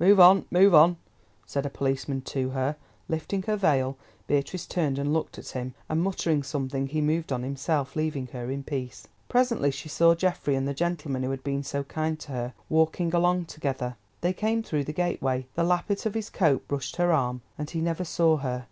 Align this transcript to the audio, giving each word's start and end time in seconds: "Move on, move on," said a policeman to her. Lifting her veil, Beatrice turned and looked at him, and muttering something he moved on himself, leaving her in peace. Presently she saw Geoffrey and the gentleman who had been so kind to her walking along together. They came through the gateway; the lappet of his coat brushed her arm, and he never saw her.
"Move 0.00 0.18
on, 0.18 0.44
move 0.50 0.74
on," 0.74 0.96
said 1.46 1.64
a 1.64 1.70
policeman 1.70 2.20
to 2.20 2.50
her. 2.50 2.74
Lifting 3.08 3.44
her 3.44 3.54
veil, 3.54 3.96
Beatrice 4.26 4.66
turned 4.66 4.98
and 4.98 5.12
looked 5.12 5.38
at 5.38 5.50
him, 5.50 5.74
and 5.88 6.02
muttering 6.02 6.42
something 6.42 6.88
he 6.88 7.00
moved 7.00 7.30
on 7.32 7.44
himself, 7.44 7.94
leaving 7.94 8.26
her 8.32 8.50
in 8.50 8.64
peace. 8.64 9.06
Presently 9.28 9.70
she 9.70 9.88
saw 9.88 10.16
Geoffrey 10.16 10.56
and 10.56 10.66
the 10.66 10.74
gentleman 10.74 11.22
who 11.22 11.30
had 11.30 11.44
been 11.44 11.62
so 11.62 11.84
kind 11.84 12.18
to 12.18 12.32
her 12.32 12.54
walking 12.68 13.14
along 13.14 13.44
together. 13.44 13.94
They 14.22 14.32
came 14.32 14.64
through 14.64 14.82
the 14.86 14.92
gateway; 14.92 15.46
the 15.54 15.62
lappet 15.62 16.04
of 16.04 16.14
his 16.14 16.30
coat 16.30 16.66
brushed 16.66 16.96
her 16.96 17.12
arm, 17.12 17.42
and 17.56 17.70
he 17.70 17.80
never 17.80 18.04
saw 18.04 18.38
her. 18.38 18.64